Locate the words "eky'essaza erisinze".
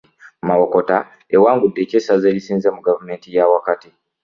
1.85-2.67